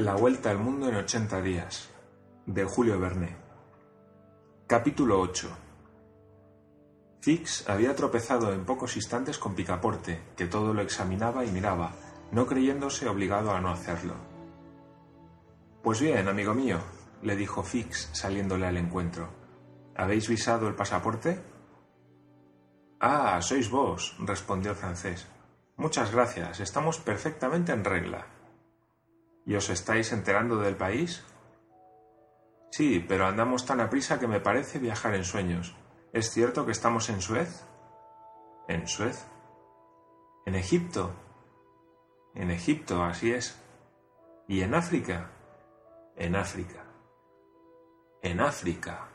La 0.00 0.14
vuelta 0.14 0.50
al 0.50 0.56
mundo 0.56 0.88
en 0.88 0.94
80 0.94 1.42
días, 1.42 1.90
de 2.46 2.64
Julio 2.64 2.98
Verne. 2.98 3.36
Capítulo 4.66 5.20
8. 5.20 5.50
Fix 7.20 7.68
había 7.68 7.94
tropezado 7.94 8.54
en 8.54 8.64
pocos 8.64 8.96
instantes 8.96 9.36
con 9.36 9.54
Picaporte, 9.54 10.22
que 10.38 10.46
todo 10.46 10.72
lo 10.72 10.80
examinaba 10.80 11.44
y 11.44 11.50
miraba, 11.50 11.92
no 12.32 12.46
creyéndose 12.46 13.10
obligado 13.10 13.50
a 13.50 13.60
no 13.60 13.68
hacerlo. 13.68 14.14
Pues 15.82 16.00
bien, 16.00 16.28
amigo 16.28 16.54
mío, 16.54 16.78
le 17.20 17.36
dijo 17.36 17.62
Fix 17.62 18.08
saliéndole 18.14 18.66
al 18.66 18.78
encuentro. 18.78 19.28
¿Habéis 19.94 20.30
visado 20.30 20.66
el 20.66 20.76
pasaporte? 20.76 21.38
Ah, 23.00 23.38
sois 23.42 23.68
vos, 23.68 24.16
respondió 24.20 24.70
el 24.70 24.78
francés. 24.78 25.26
Muchas 25.76 26.10
gracias, 26.10 26.60
estamos 26.60 26.98
perfectamente 27.00 27.72
en 27.72 27.84
regla. 27.84 28.39
¿Y 29.50 29.56
os 29.56 29.68
estáis 29.68 30.12
enterando 30.12 30.58
del 30.58 30.76
país? 30.76 31.24
Sí, 32.70 33.04
pero 33.08 33.26
andamos 33.26 33.66
tan 33.66 33.80
aprisa 33.80 34.20
que 34.20 34.28
me 34.28 34.38
parece 34.38 34.78
viajar 34.78 35.12
en 35.16 35.24
sueños. 35.24 35.74
¿Es 36.12 36.30
cierto 36.30 36.64
que 36.64 36.70
estamos 36.70 37.08
en 37.08 37.20
Suez? 37.20 37.64
¿En 38.68 38.86
Suez? 38.86 39.26
¿En 40.46 40.54
Egipto? 40.54 41.10
En 42.36 42.52
Egipto, 42.52 43.02
así 43.02 43.32
es. 43.32 43.60
¿Y 44.46 44.60
en 44.60 44.72
África? 44.72 45.32
En 46.14 46.36
África. 46.36 46.84
En 48.22 48.38
África, 48.38 49.08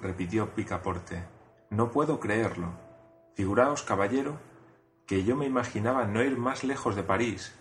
repitió 0.00 0.54
Picaporte. 0.54 1.24
No 1.70 1.90
puedo 1.90 2.20
creerlo. 2.20 2.68
Figuraos, 3.34 3.82
caballero, 3.82 4.38
que 5.04 5.24
yo 5.24 5.34
me 5.34 5.46
imaginaba 5.46 6.04
no 6.04 6.22
ir 6.22 6.38
más 6.38 6.62
lejos 6.62 6.94
de 6.94 7.02
París, 7.02 7.58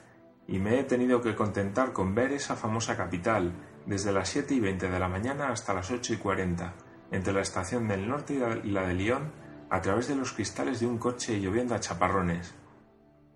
y 0.48 0.60
me 0.60 0.80
he 0.80 0.84
tenido 0.84 1.22
que 1.22 1.36
contentar 1.36 1.94
con 1.94 2.16
ver 2.16 2.32
esa 2.32 2.56
famosa 2.56 2.98
capital 2.98 3.54
desde 3.86 4.12
las 4.12 4.30
siete 4.30 4.54
y 4.54 4.60
veinte 4.60 4.90
de 4.90 5.00
la 5.00 5.08
mañana 5.08 5.50
hasta 5.50 5.74
las 5.74 5.92
ocho 5.92 6.14
y 6.14 6.18
cuarenta, 6.18 6.74
entre 7.12 7.34
la 7.34 7.42
estación 7.42 7.88
del 7.88 8.08
norte 8.08 8.34
y 8.64 8.70
la 8.72 8.88
de 8.88 8.94
Lyon, 8.94 9.32
a 9.70 9.82
través 9.82 10.08
de 10.08 10.16
los 10.16 10.34
cristales 10.34 10.80
de 10.80 10.88
un 10.88 10.98
coche 10.98 11.40
lloviendo 11.40 11.76
a 11.76 11.80
chaparrones. 11.80 12.54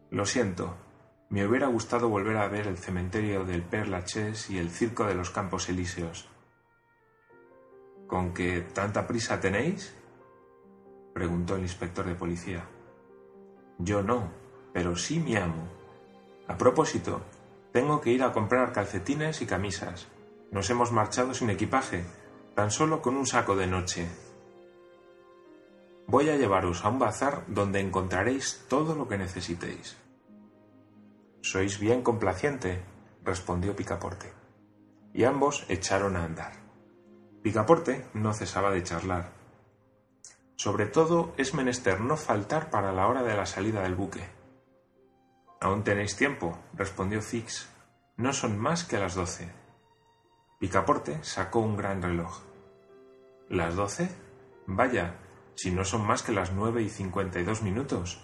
Lo 0.10 0.26
siento, 0.26 0.78
me 1.30 1.46
hubiera 1.46 1.68
gustado 1.68 2.10
volver 2.10 2.38
a 2.38 2.48
ver 2.48 2.68
el 2.68 2.78
cementerio 2.78 3.44
del 3.44 3.68
Père 3.68 3.88
Lachaise 3.88 4.50
y 4.52 4.58
el 4.58 4.70
circo 4.70 5.06
de 5.06 5.16
los 5.16 5.30
Campos 5.30 5.68
Elíseos. 5.68 6.30
¿Con 8.08 8.34
qué 8.34 8.62
tanta 8.74 9.06
prisa 9.06 9.40
tenéis? 9.40 9.94
preguntó 11.14 11.56
el 11.56 11.64
inspector 11.64 12.06
de 12.06 12.16
policía. 12.16 12.64
Yo 13.80 14.02
no, 14.02 14.32
pero 14.72 14.96
sí 14.96 15.20
mi 15.20 15.36
amo. 15.36 15.77
A 16.48 16.58
propósito, 16.58 17.22
tengo 17.72 18.02
que 18.02 18.12
ir 18.12 18.24
a 18.24 18.32
comprar 18.32 18.72
calcetines 18.72 19.42
y 19.42 19.46
camisas. 19.46 20.08
Nos 20.52 20.70
hemos 20.70 20.92
marchado 20.92 21.34
sin 21.34 21.50
equipaje, 21.50 22.06
tan 22.56 22.72
solo 22.72 23.02
con 23.02 23.18
un 23.18 23.28
saco 23.28 23.56
de 23.56 23.68
noche. 23.68 24.08
Voy 26.08 26.30
a 26.30 26.38
llevaros 26.38 26.86
a 26.86 26.90
un 26.90 27.00
bazar 27.00 27.44
donde 27.48 27.82
encontraréis 27.82 28.66
todo 28.70 28.96
lo 28.96 29.10
que 29.10 29.18
necesitéis. 29.18 29.98
Sois 31.42 31.80
bien 31.80 32.02
complaciente, 32.02 32.82
respondió 33.24 33.76
Picaporte. 33.76 34.32
Y 35.14 35.26
ambos 35.26 35.66
echaron 35.68 36.16
a 36.16 36.24
andar. 36.24 36.54
Picaporte 37.44 38.06
no 38.14 38.34
cesaba 38.34 38.72
de 38.72 38.84
charlar. 38.84 39.32
Sobre 40.56 40.86
todo 40.86 41.34
es 41.38 41.54
menester 41.54 42.00
no 42.00 42.16
faltar 42.16 42.70
para 42.70 42.92
la 42.94 43.08
hora 43.08 43.24
de 43.24 43.36
la 43.36 43.46
salida 43.46 43.84
del 43.84 43.96
buque. 43.96 44.37
Aún 45.60 45.84
tenéis 45.84 46.16
tiempo, 46.16 46.58
respondió 46.74 47.22
Fix. 47.22 47.70
No 48.16 48.34
son 48.34 48.58
más 48.58 48.84
que 48.84 49.00
las 49.00 49.16
doce. 49.16 49.52
Picaporte 50.60 51.24
sacó 51.24 51.60
un 51.60 51.78
gran 51.78 52.02
reloj. 52.02 52.42
¿Las 53.50 53.76
doce? 53.76 54.10
Vaya, 54.66 55.16
si 55.56 55.72
no 55.72 55.84
son 55.86 56.06
más 56.06 56.24
que 56.24 56.32
las 56.32 56.52
nueve 56.52 56.84
y 56.84 56.90
cincuenta 56.90 57.40
y 57.40 57.44
dos 57.44 57.62
minutos. 57.64 58.24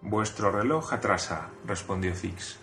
Vuestro 0.00 0.50
reloj 0.50 0.92
atrasa, 0.92 1.50
respondió 1.66 2.14
Fix. 2.14 2.58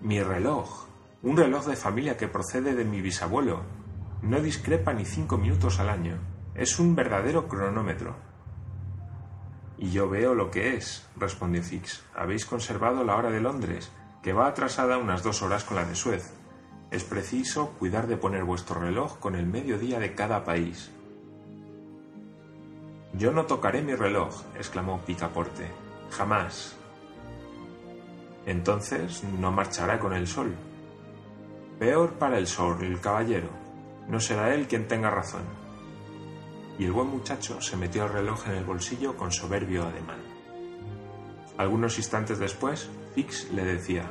Mi 0.00 0.22
reloj, 0.22 0.86
un 1.22 1.36
reloj 1.36 1.66
de 1.66 1.76
familia 1.76 2.16
que 2.16 2.28
procede 2.28 2.74
de 2.74 2.84
mi 2.84 3.02
bisabuelo, 3.02 3.62
no 4.22 4.40
discrepa 4.40 4.92
ni 4.92 5.04
cinco 5.04 5.36
minutos 5.36 5.80
al 5.80 5.88
año. 5.88 6.18
Es 6.54 6.78
un 6.78 6.94
verdadero 6.94 7.48
cronómetro. 7.48 8.16
Y 9.80 9.92
yo 9.92 10.10
veo 10.10 10.34
lo 10.34 10.50
que 10.50 10.76
es, 10.76 11.06
respondió 11.16 11.62
Fix. 11.62 12.04
Habéis 12.14 12.44
conservado 12.44 13.02
la 13.02 13.16
hora 13.16 13.30
de 13.30 13.40
Londres, 13.40 13.90
que 14.22 14.34
va 14.34 14.46
atrasada 14.46 14.98
unas 14.98 15.22
dos 15.22 15.40
horas 15.40 15.64
con 15.64 15.78
la 15.78 15.86
de 15.86 15.94
Suez. 15.94 16.34
Es 16.90 17.02
preciso 17.02 17.70
cuidar 17.78 18.06
de 18.06 18.18
poner 18.18 18.44
vuestro 18.44 18.78
reloj 18.78 19.18
con 19.18 19.34
el 19.34 19.46
mediodía 19.46 19.98
de 19.98 20.14
cada 20.14 20.44
país. 20.44 20.90
Yo 23.14 23.32
no 23.32 23.46
tocaré 23.46 23.80
mi 23.80 23.94
reloj, 23.94 24.42
exclamó 24.54 25.00
Picaporte. 25.00 25.70
Jamás. 26.10 26.76
Entonces 28.44 29.24
no 29.24 29.50
marchará 29.50 29.98
con 29.98 30.12
el 30.12 30.26
sol. 30.26 30.54
Peor 31.78 32.12
para 32.18 32.36
el 32.36 32.46
sol, 32.46 32.84
el 32.84 33.00
caballero. 33.00 33.48
No 34.08 34.20
será 34.20 34.54
él 34.54 34.68
quien 34.68 34.86
tenga 34.88 35.08
razón 35.08 35.69
y 36.80 36.86
el 36.86 36.92
buen 36.92 37.08
muchacho 37.08 37.60
se 37.60 37.76
metió 37.76 38.04
el 38.04 38.12
reloj 38.12 38.48
en 38.48 38.54
el 38.54 38.64
bolsillo 38.64 39.14
con 39.14 39.30
soberbio 39.30 39.82
ademán. 39.82 40.22
Algunos 41.58 41.98
instantes 41.98 42.38
después, 42.38 42.88
Fix 43.14 43.52
le 43.52 43.66
decía 43.66 44.10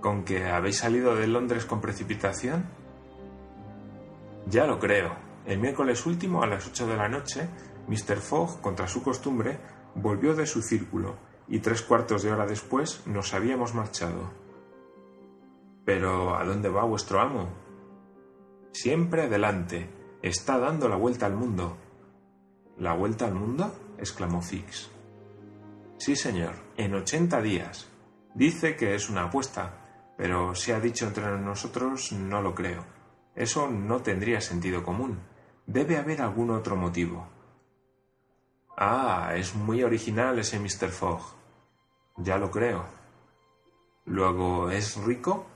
¿Con 0.00 0.24
que 0.24 0.48
habéis 0.48 0.78
salido 0.78 1.14
de 1.14 1.28
Londres 1.28 1.64
con 1.64 1.80
precipitación? 1.80 2.64
Ya 4.50 4.66
lo 4.66 4.80
creo. 4.80 5.14
El 5.46 5.60
miércoles 5.60 6.04
último, 6.06 6.42
a 6.42 6.48
las 6.48 6.66
ocho 6.66 6.88
de 6.88 6.96
la 6.96 7.08
noche, 7.08 7.48
Mr. 7.86 8.16
Fogg, 8.16 8.60
contra 8.60 8.88
su 8.88 9.04
costumbre, 9.04 9.60
volvió 9.94 10.34
de 10.34 10.44
su 10.44 10.60
círculo 10.60 11.14
y 11.46 11.60
tres 11.60 11.82
cuartos 11.82 12.24
de 12.24 12.32
hora 12.32 12.46
después 12.46 13.06
nos 13.06 13.32
habíamos 13.32 13.74
marchado. 13.74 14.32
Pero 15.84 16.34
¿a 16.36 16.44
dónde 16.44 16.68
va 16.68 16.82
vuestro 16.82 17.20
amo? 17.20 17.48
Siempre 18.72 19.22
adelante, 19.22 19.97
Está 20.22 20.58
dando 20.58 20.88
la 20.88 20.96
vuelta 20.96 21.26
al 21.26 21.34
mundo. 21.34 21.76
¿La 22.76 22.92
vuelta 22.92 23.26
al 23.26 23.34
mundo? 23.34 23.72
exclamó 23.98 24.42
Fix. 24.42 24.90
Sí, 25.96 26.16
señor, 26.16 26.54
en 26.76 26.94
ochenta 26.94 27.40
días. 27.40 27.88
Dice 28.34 28.74
que 28.76 28.96
es 28.96 29.08
una 29.10 29.24
apuesta, 29.24 30.14
pero 30.16 30.54
si 30.56 30.72
ha 30.72 30.80
dicho 30.80 31.06
entre 31.06 31.38
nosotros, 31.38 32.12
no 32.12 32.42
lo 32.42 32.54
creo. 32.54 32.84
Eso 33.36 33.68
no 33.68 34.02
tendría 34.02 34.40
sentido 34.40 34.82
común. 34.82 35.20
Debe 35.66 35.96
haber 35.96 36.22
algún 36.22 36.50
otro 36.50 36.74
motivo. 36.74 37.28
Ah, 38.76 39.34
es 39.36 39.54
muy 39.54 39.84
original 39.84 40.38
ese 40.40 40.58
Mr. 40.58 40.88
Fogg. 40.88 41.20
Ya 42.16 42.38
lo 42.38 42.50
creo. 42.50 42.84
Luego, 44.04 44.70
¿es 44.70 44.96
rico? 44.96 45.46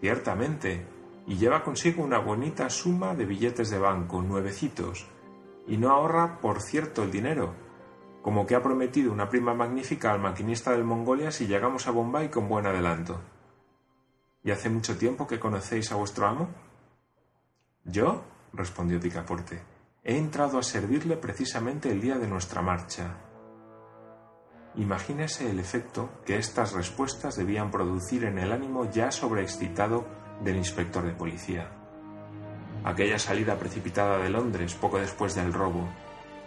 Ciertamente, 0.00 0.86
y 1.26 1.36
lleva 1.36 1.62
consigo 1.62 2.02
una 2.02 2.18
bonita 2.18 2.68
suma 2.68 3.14
de 3.14 3.24
billetes 3.24 3.70
de 3.70 3.78
banco, 3.78 4.22
nuevecitos, 4.22 5.06
y 5.66 5.76
no 5.78 5.90
ahorra, 5.90 6.40
por 6.40 6.60
cierto, 6.60 7.02
el 7.02 7.10
dinero, 7.10 7.54
como 8.22 8.46
que 8.46 8.54
ha 8.54 8.62
prometido 8.62 9.12
una 9.12 9.28
prima 9.28 9.54
magnífica 9.54 10.12
al 10.12 10.20
maquinista 10.20 10.72
del 10.72 10.84
Mongolia 10.84 11.30
si 11.30 11.46
llegamos 11.46 11.86
a 11.86 11.90
Bombay 11.90 12.30
con 12.30 12.48
buen 12.48 12.66
adelanto. 12.66 13.20
¿Y 14.42 14.50
hace 14.50 14.68
mucho 14.68 14.98
tiempo 14.98 15.26
que 15.26 15.40
conocéis 15.40 15.90
a 15.92 15.96
vuestro 15.96 16.26
amo? 16.26 16.48
Yo, 17.84 18.22
respondió 18.52 19.00
Picaporte, 19.00 19.62
he 20.02 20.18
entrado 20.18 20.58
a 20.58 20.62
servirle 20.62 21.16
precisamente 21.16 21.90
el 21.90 22.00
día 22.00 22.18
de 22.18 22.28
nuestra 22.28 22.60
marcha. 22.60 23.16
Imagínese 24.76 25.50
el 25.50 25.58
efecto 25.58 26.10
que 26.26 26.36
estas 26.36 26.72
respuestas 26.72 27.36
debían 27.36 27.70
producir 27.70 28.24
en 28.24 28.38
el 28.38 28.52
ánimo 28.52 28.90
ya 28.90 29.10
sobreexcitado 29.10 30.04
del 30.42 30.56
inspector 30.56 31.04
de 31.04 31.12
policía. 31.12 31.70
Aquella 32.84 33.18
salida 33.18 33.58
precipitada 33.58 34.18
de 34.18 34.30
Londres 34.30 34.74
poco 34.74 34.98
después 34.98 35.34
del 35.34 35.52
robo, 35.52 35.88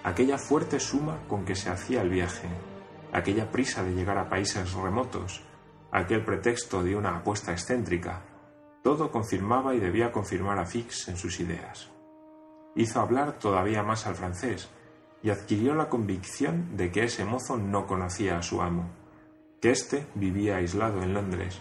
aquella 0.04 0.38
fuerte 0.38 0.80
suma 0.80 1.20
con 1.28 1.46
que 1.46 1.56
se 1.56 1.70
hacía 1.70 2.02
el 2.02 2.10
viaje, 2.10 2.48
aquella 3.12 3.50
prisa 3.52 3.84
de 3.84 3.94
llegar 3.94 4.18
a 4.18 4.30
países 4.30 4.74
remotos, 4.74 5.42
aquel 5.92 6.24
pretexto 6.24 6.84
de 6.84 6.96
una 6.96 7.18
apuesta 7.18 7.52
excéntrica, 7.52 8.22
todo 8.84 9.12
confirmaba 9.12 9.74
y 9.76 9.80
debía 9.80 10.12
confirmar 10.12 10.60
a 10.60 10.66
Fix 10.66 11.08
en 11.08 11.18
sus 11.18 11.40
ideas. 11.40 11.90
Hizo 12.76 13.02
hablar 13.02 13.40
todavía 13.40 13.84
más 13.84 14.06
al 14.06 14.16
francés 14.16 14.70
y 15.24 15.32
adquirió 15.32 15.74
la 15.74 15.90
convicción 15.90 16.78
de 16.78 16.92
que 16.92 17.04
ese 17.04 17.26
mozo 17.26 17.58
no 17.58 17.88
conocía 17.88 18.38
a 18.38 18.44
su 18.44 18.62
amo, 18.62 18.90
que 19.60 19.72
éste 19.72 20.06
vivía 20.14 20.58
aislado 20.58 21.02
en 21.02 21.14
Londres 21.14 21.60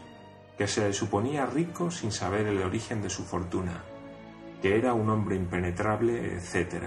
que 0.57 0.67
se 0.67 0.87
le 0.87 0.93
suponía 0.93 1.47
rico 1.47 1.91
sin 1.91 2.13
saber 2.13 2.47
el 2.47 2.63
origen 2.63 3.03
de 3.03 3.11
su 3.11 3.25
fortuna, 3.25 3.83
que 4.63 4.77
era 4.77 4.95
un 4.95 5.11
hombre 5.11 5.37
impenetrable, 5.37 6.35
etc. 6.35 6.85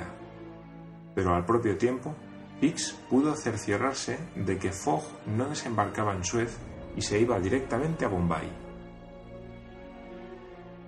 Pero 1.13 1.35
al 1.35 1.45
propio 1.45 1.77
tiempo, 1.77 2.15
Hicks 2.61 2.95
pudo 3.09 3.35
cerciorarse 3.35 4.19
de 4.35 4.57
que 4.57 4.71
Fogg 4.71 5.03
no 5.27 5.47
desembarcaba 5.47 6.13
en 6.13 6.23
Suez 6.23 6.57
y 6.95 7.01
se 7.01 7.19
iba 7.19 7.39
directamente 7.39 8.05
a 8.05 8.09
Bombay. 8.09 8.49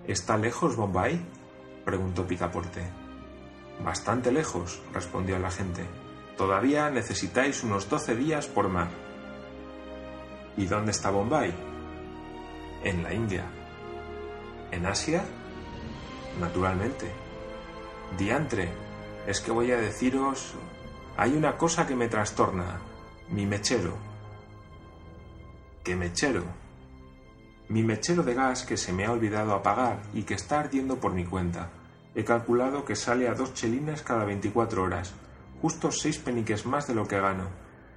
¿Está 0.08 0.38
lejos 0.38 0.76
Bombay? 0.76 1.22
preguntó 1.86 2.26
Picaporte. 2.26 2.82
Bastante 3.84 4.32
lejos, 4.32 4.82
respondió 4.94 5.40
la 5.40 5.52
gente. 5.52 5.86
Todavía 6.38 6.90
necesitáis 6.90 7.64
unos 7.64 7.90
doce 7.90 8.16
días 8.16 8.48
por 8.48 8.68
mar. 8.68 8.90
¿Y 10.58 10.66
dónde 10.66 10.92
está 10.92 11.12
Bombay? 11.12 11.71
En 12.84 13.04
la 13.04 13.14
India. 13.14 13.46
¿En 14.72 14.86
Asia? 14.86 15.24
Naturalmente. 16.40 17.12
Diantre, 18.18 18.70
es 19.28 19.40
que 19.42 19.52
voy 19.52 19.72
a 19.72 19.78
deciros... 19.78 20.54
Hay 21.18 21.36
una 21.36 21.58
cosa 21.58 21.86
que 21.86 21.96
me 21.96 22.08
trastorna. 22.08 22.80
Mi 23.30 23.46
mechero. 23.46 23.96
¿Qué 25.84 25.96
mechero? 25.96 26.44
Mi 27.70 27.84
mechero 27.84 28.24
de 28.24 28.34
gas 28.34 28.64
que 28.64 28.78
se 28.78 28.94
me 28.94 29.06
ha 29.06 29.12
olvidado 29.12 29.54
apagar 29.54 30.02
y 30.14 30.24
que 30.24 30.34
está 30.34 30.60
ardiendo 30.60 30.98
por 30.98 31.14
mi 31.14 31.26
cuenta. 31.26 31.70
He 32.14 32.24
calculado 32.24 32.84
que 32.84 32.96
sale 32.96 33.28
a 33.28 33.34
dos 33.34 33.54
chelines 33.54 34.02
cada 34.02 34.26
24 34.26 34.84
horas, 34.84 35.14
justo 35.62 35.92
seis 35.92 36.18
peniques 36.18 36.66
más 36.66 36.88
de 36.88 36.96
lo 36.96 37.08
que 37.08 37.20
gano, 37.20 37.48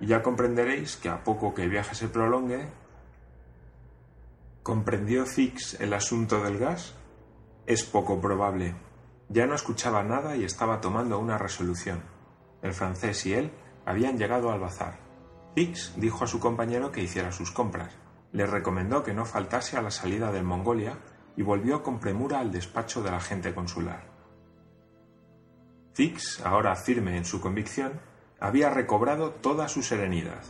y 0.01 0.07
ya 0.07 0.23
comprenderéis 0.23 0.97
que 0.97 1.09
a 1.09 1.25
poco 1.25 1.55
que 1.55 1.65
el 1.65 1.71
viaje 1.71 1.95
se 1.95 2.09
prolongue. 2.09 2.69
¿Comprendió 4.65 5.25
Fix 5.25 5.81
el 5.81 5.95
asunto 5.95 6.43
del 6.43 6.59
gas? 6.59 6.97
Es 7.67 7.85
poco 7.85 8.21
probable. 8.21 8.75
Ya 9.29 9.47
no 9.47 9.55
escuchaba 9.55 10.03
nada 10.03 10.35
y 10.35 10.43
estaba 10.43 10.81
tomando 10.81 11.21
una 11.21 11.39
resolución. 11.39 12.03
El 12.63 12.73
francés 12.73 13.25
y 13.27 13.35
él 13.35 13.53
habían 13.87 14.19
llegado 14.19 14.51
al 14.51 14.59
bazar. 14.59 14.99
Fix 15.55 15.93
dijo 15.97 16.25
a 16.25 16.27
su 16.27 16.41
compañero 16.41 16.91
que 16.91 17.05
hiciera 17.05 17.31
sus 17.31 17.53
compras 17.53 17.97
le 18.35 18.47
recomendó 18.47 19.05
que 19.05 19.15
no 19.15 19.25
faltase 19.25 19.77
a 19.77 19.83
la 19.83 19.93
salida 19.93 20.33
del 20.33 20.43
Mongolia 20.43 20.99
y 21.37 21.43
volvió 21.43 21.85
con 21.85 22.01
premura 22.01 22.41
al 22.41 22.51
despacho 22.51 23.01
del 23.01 23.15
agente 23.15 23.55
consular. 23.55 24.03
Fix, 25.95 26.41
ahora 26.45 26.75
firme 26.75 27.17
en 27.17 27.25
su 27.25 27.41
convicción, 27.41 28.01
había 28.41 28.71
recobrado 28.71 29.31
toda 29.31 29.69
su 29.69 29.85
serenidad. 29.85 30.43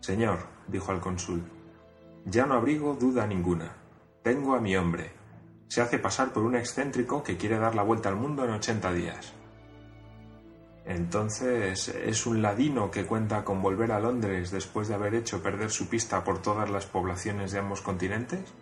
Señor, 0.00 0.40
dijo 0.66 0.90
al 0.90 0.98
cónsul, 0.98 1.44
ya 2.24 2.46
no 2.46 2.54
abrigo 2.54 2.94
duda 2.94 3.26
ninguna. 3.26 3.76
Tengo 4.22 4.54
a 4.54 4.60
mi 4.60 4.76
hombre. 4.76 5.10
Se 5.68 5.80
hace 5.80 5.98
pasar 5.98 6.32
por 6.32 6.44
un 6.44 6.54
excéntrico 6.54 7.22
que 7.22 7.36
quiere 7.36 7.58
dar 7.58 7.74
la 7.74 7.82
vuelta 7.82 8.08
al 8.08 8.16
mundo 8.16 8.44
en 8.44 8.50
ochenta 8.50 8.92
días. 8.92 9.32
Entonces, 10.84 11.88
¿es 11.88 12.26
un 12.26 12.42
ladino 12.42 12.90
que 12.90 13.06
cuenta 13.06 13.44
con 13.44 13.62
volver 13.62 13.92
a 13.92 14.00
Londres 14.00 14.50
después 14.50 14.88
de 14.88 14.94
haber 14.94 15.14
hecho 15.14 15.42
perder 15.42 15.70
su 15.70 15.88
pista 15.88 16.24
por 16.24 16.42
todas 16.42 16.68
las 16.70 16.86
poblaciones 16.86 17.52
de 17.52 17.60
ambos 17.60 17.80
continentes? 17.80 18.52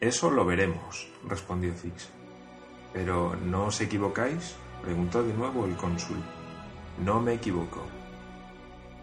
Eso 0.00 0.30
lo 0.30 0.44
veremos, 0.44 1.08
respondió 1.26 1.72
Fix. 1.72 2.10
Pero 2.92 3.36
¿no 3.36 3.66
os 3.66 3.80
equivocáis? 3.80 4.56
preguntó 4.82 5.22
de 5.22 5.32
nuevo 5.34 5.64
el 5.64 5.76
cónsul. 5.76 6.18
No 7.02 7.20
me 7.20 7.34
equivoco. 7.34 7.82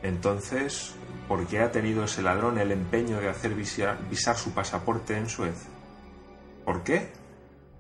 Entonces, 0.04 0.94
¿por 1.28 1.48
qué 1.48 1.62
ha 1.62 1.72
tenido 1.72 2.04
ese 2.04 2.22
ladrón 2.22 2.60
el 2.60 2.72
empeño 2.72 3.20
de 3.20 3.30
hacer 3.30 3.56
visar, 3.56 4.38
su 4.38 4.52
pasaporte 4.52 5.18
en 5.18 5.28
Suez? 5.28 5.66
¿Por 6.66 6.84
qué? 6.84 7.12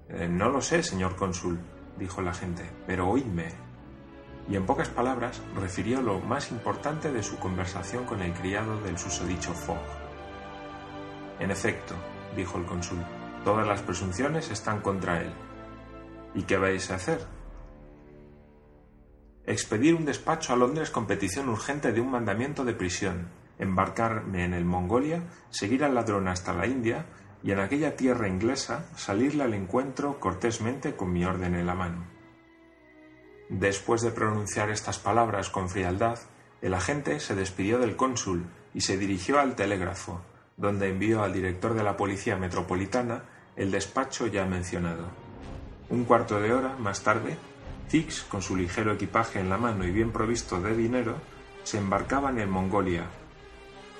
Eh, 0.09 0.27
no 0.27 0.49
lo 0.49 0.61
sé, 0.61 0.81
señor 0.81 1.15
cónsul, 1.15 1.59
dijo 1.97 2.21
la 2.21 2.33
gente, 2.33 2.63
pero 2.87 3.09
oídme 3.09 3.63
y 4.49 4.55
en 4.55 4.65
pocas 4.65 4.89
palabras 4.89 5.41
refirió 5.55 6.01
lo 6.01 6.19
más 6.19 6.51
importante 6.51 7.11
de 7.11 7.23
su 7.23 7.37
conversación 7.37 8.05
con 8.05 8.21
el 8.21 8.33
criado 8.33 8.79
del 8.81 8.97
susodicho 8.97 9.53
Fogg. 9.53 9.79
En 11.39 11.51
efecto, 11.51 11.95
dijo 12.35 12.57
el 12.57 12.65
cónsul, 12.65 12.99
todas 13.43 13.65
las 13.65 13.81
presunciones 13.81 14.51
están 14.51 14.81
contra 14.81 15.21
él. 15.21 15.31
¿Y 16.35 16.43
qué 16.43 16.57
vais 16.57 16.89
a 16.91 16.95
hacer? 16.95 17.25
Expedir 19.45 19.95
un 19.95 20.05
despacho 20.05 20.53
a 20.53 20.55
Londres 20.55 20.89
con 20.89 21.05
petición 21.05 21.49
urgente 21.49 21.91
de 21.91 21.99
un 21.99 22.11
mandamiento 22.11 22.63
de 22.63 22.73
prisión, 22.73 23.27
embarcarme 23.59 24.45
en 24.45 24.53
el 24.53 24.63
Mongolia, 24.63 25.23
seguir 25.49 25.83
al 25.83 25.95
ladrón 25.95 26.29
hasta 26.29 26.53
la 26.53 26.65
India 26.65 27.05
y 27.43 27.51
en 27.51 27.59
aquella 27.59 27.97
tierra 27.97 28.29
inglesa 28.29 28.85
salirle 28.95 29.43
al 29.43 29.53
encuentro 29.53 30.19
cortésmente 30.19 30.95
con 30.95 31.11
mi 31.11 31.25
orden 31.25 31.55
en 31.55 31.65
la 31.65 31.75
mano. 31.75 32.05
Después 33.49 34.01
de 34.01 34.11
pronunciar 34.11 34.69
estas 34.69 34.97
palabras 34.97 35.49
con 35.49 35.69
frialdad, 35.69 36.17
el 36.61 36.73
agente 36.73 37.19
se 37.19 37.35
despidió 37.35 37.79
del 37.79 37.97
cónsul 37.97 38.45
y 38.73 38.81
se 38.81 38.97
dirigió 38.97 39.39
al 39.39 39.55
telégrafo, 39.55 40.21
donde 40.55 40.89
envió 40.89 41.21
al 41.21 41.33
director 41.33 41.73
de 41.73 41.83
la 41.83 41.97
Policía 41.97 42.37
Metropolitana 42.37 43.25
el 43.57 43.71
despacho 43.71 44.27
ya 44.27 44.45
mencionado. 44.45 45.07
Un 45.89 46.05
cuarto 46.05 46.39
de 46.39 46.53
hora 46.53 46.77
más 46.79 47.03
tarde, 47.03 47.37
Fix, 47.87 48.23
con 48.23 48.41
su 48.41 48.55
ligero 48.55 48.93
equipaje 48.93 49.39
en 49.39 49.49
la 49.49 49.57
mano 49.57 49.85
y 49.85 49.91
bien 49.91 50.11
provisto 50.11 50.59
de 50.61 50.75
dinero, 50.75 51.17
se 51.63 51.77
embarcaba 51.77 52.29
en 52.29 52.49
Mongolia, 52.49 53.05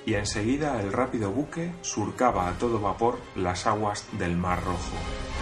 y 0.06 0.15
enseguida 0.15 0.81
el 0.81 0.91
rápido 0.91 1.31
buque 1.31 1.71
surcaba 1.81 2.47
a 2.47 2.57
todo 2.57 2.80
vapor 2.80 3.19
las 3.35 3.68
aguas 3.68 4.06
del 4.13 4.35
Mar 4.35 4.63
Rojo. 4.63 5.32